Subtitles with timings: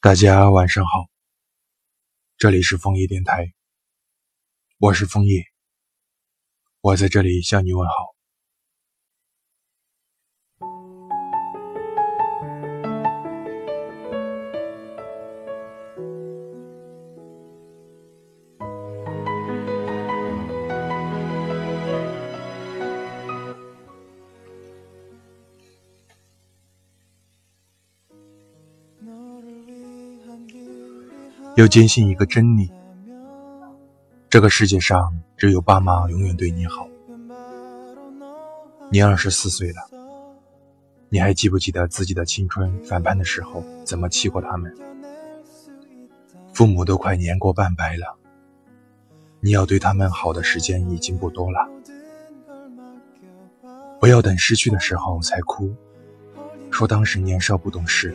[0.00, 1.08] 大家晚上好，
[2.36, 3.52] 这里是枫叶电台，
[4.78, 5.42] 我是枫叶，
[6.80, 8.07] 我在这里向你问好。
[31.58, 32.70] 要坚信一个真理：
[34.30, 36.86] 这个世界上只有爸妈永远对你好。
[38.92, 39.90] 你二十四岁了，
[41.08, 44.72] 你还记不记得自己的青春反叛的时候怎么气过他们？
[46.54, 48.16] 父母都快年过半百了，
[49.40, 51.68] 你要对他们好的时间已经不多了。
[53.98, 55.74] 不要等失去的时候才哭，
[56.70, 58.14] 说当时年少不懂事，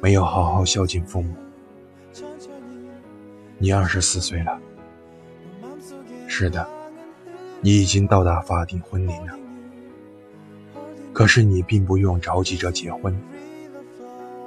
[0.00, 1.34] 没有好好孝敬父母。
[3.58, 4.60] 你二十四岁了，
[6.26, 6.68] 是的，
[7.60, 9.32] 你已经到达法定婚龄了。
[11.12, 13.16] 可是你并不用着急着结婚，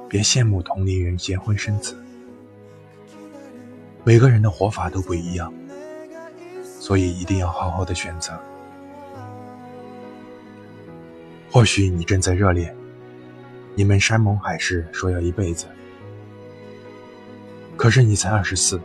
[0.09, 1.97] 别羡慕同龄人结婚生子。
[4.03, 5.51] 每个人的活法都不一样，
[6.63, 8.37] 所以一定要好好的选择。
[11.49, 12.75] 或许你正在热恋，
[13.73, 15.65] 你们山盟海誓说要一辈子，
[17.77, 18.79] 可是你才二十四。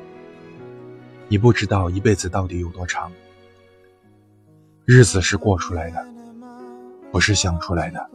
[1.33, 3.11] 你不知道一辈子到底有多长，
[4.84, 6.06] 日子是过出来的，
[7.11, 8.11] 不是想出来的。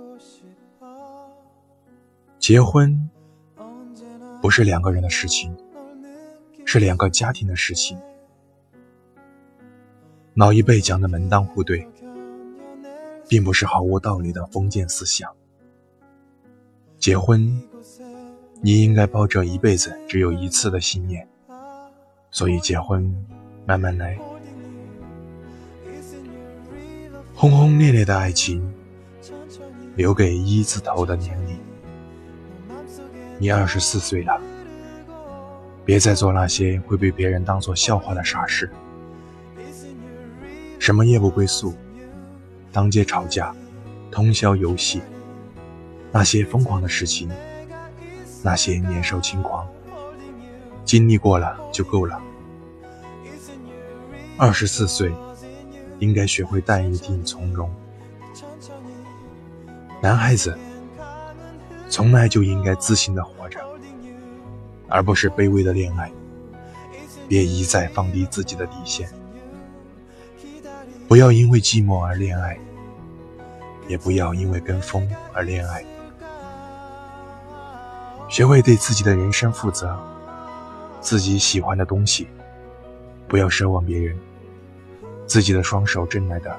[2.38, 3.10] 结婚
[4.40, 5.58] 不是两个人的事情，
[6.64, 8.00] 是两个家庭的事情。
[10.36, 11.90] 老一辈讲的门当户对，
[13.28, 15.28] 并不是毫无道理的封建思想。
[17.00, 17.64] 结婚，
[18.62, 21.28] 你应该抱着一辈子只有一次的信念。
[22.32, 23.14] 所以结婚，
[23.66, 24.18] 慢慢来。
[27.34, 28.62] 轰轰烈烈的爱情，
[29.96, 31.58] 留给一字头的年龄。
[33.40, 34.42] 你二十四岁了，
[35.86, 38.70] 别再做那些会被别人当做笑话的傻事。
[40.80, 41.76] 什么夜不归宿，
[42.72, 43.56] 当街吵架，
[44.10, 45.02] 通宵游戏，
[46.12, 47.30] 那些疯狂的事情，
[48.44, 49.68] 那些年少轻狂。
[50.88, 52.18] 经历过了就够了。
[54.38, 55.14] 二十四岁，
[56.00, 57.70] 应该学会淡定从容。
[60.02, 60.58] 男孩子
[61.90, 63.60] 从来就应该自信的活着，
[64.88, 66.10] 而不是卑微的恋爱。
[67.28, 69.10] 别一再放低自己的底线。
[71.06, 72.58] 不要因为寂寞而恋爱，
[73.90, 75.84] 也不要因为跟风而恋爱。
[78.30, 80.00] 学会对自己的人生负责。
[81.08, 82.28] 自己喜欢的东西，
[83.30, 84.14] 不要奢望别人。
[85.26, 86.54] 自己的双手挣来的，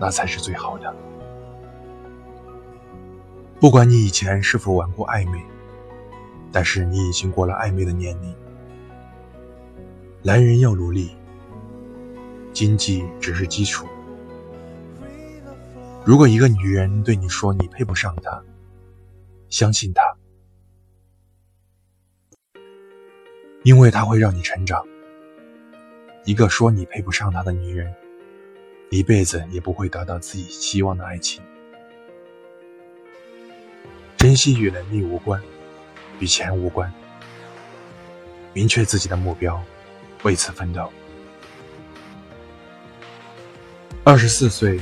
[0.00, 0.92] 那才是最好的。
[3.60, 5.40] 不管你以前是否玩过暧昧，
[6.50, 8.34] 但是你已经过了暧昧的年龄。
[10.20, 11.12] 男人要努力，
[12.52, 13.86] 经济只是基础。
[16.04, 18.42] 如果一个女人对你说你配不上她，
[19.48, 20.15] 相信她。
[23.66, 24.80] 因为他会让你成长。
[26.24, 27.92] 一个说你配不上他的女人，
[28.90, 31.42] 一辈子也不会得到自己希望的爱情。
[34.16, 35.42] 珍惜与能力无关，
[36.20, 36.92] 与钱无关。
[38.52, 39.60] 明确自己的目标，
[40.22, 40.88] 为此奋斗。
[44.04, 44.78] 二十四岁，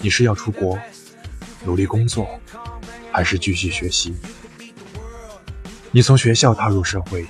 [0.00, 0.78] 你是要出国，
[1.64, 2.40] 努力工作，
[3.10, 4.14] 还是继续学习？
[5.90, 7.26] 你从学校踏入社会。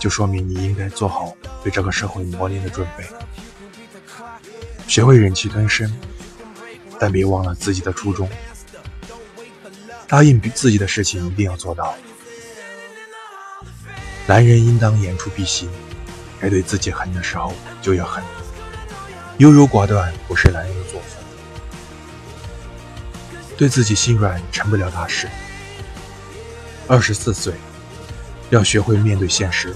[0.00, 3.04] 就说明你应该做好对这个社会磨练的准备，
[4.88, 5.94] 学会忍气吞声，
[6.98, 8.26] 但别忘了自己的初衷。
[10.08, 11.94] 答应自己的事情一定要做到。
[14.26, 15.68] 男人应当言出必行，
[16.40, 17.52] 该对自己狠的时候
[17.82, 18.24] 就要狠。
[19.36, 21.22] 优柔寡断不是男人的作风，
[23.58, 25.28] 对自己心软成不了大事。
[26.88, 27.52] 二十四岁。
[28.50, 29.74] 要学会面对现实，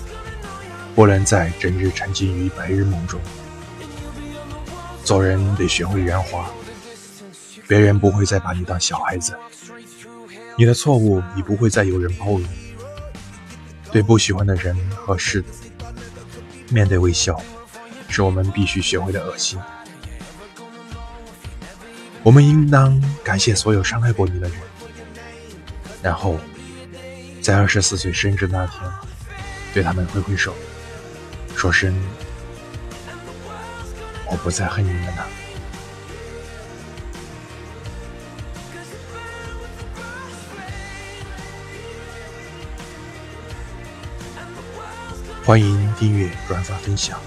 [0.95, 3.21] 不能再整日沉浸于白日梦中。
[5.05, 6.51] 做人得学会圆滑，
[7.69, 9.39] 别人不会再把你当小孩子，
[10.59, 12.45] 你的错误已不会再有人包容。
[13.93, 15.45] 对不喜欢的人和事，
[16.69, 17.41] 面对微笑，
[18.09, 19.57] 是我们必须学会的恶心。
[22.25, 24.59] 我们应当感谢所有伤害过你的人，
[26.03, 26.37] 然后。
[27.45, 28.81] 在二十四岁生日那天，
[29.75, 30.55] 对他们挥挥手，
[31.55, 31.95] 说声
[34.25, 35.29] “我不再恨你们了”。
[45.45, 47.21] 欢迎订阅、转发、分享。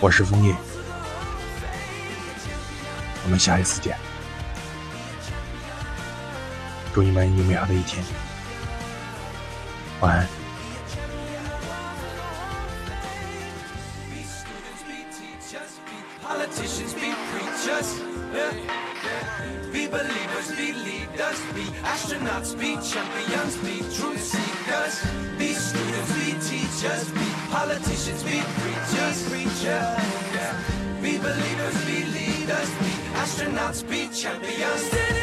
[0.00, 0.56] 我是枫叶，
[3.24, 3.94] 我们下一次见。
[6.93, 8.03] 祝你们有美好的一天，
[9.99, 10.27] 晚安。
[19.71, 25.05] Be believers, be leaders, be astronauts, be champions, be truth seekers,
[25.37, 29.97] be students, be teachers, be politicians, be preachers, preachers.
[31.01, 35.20] Be believers, be leaders, be astronauts, be champions.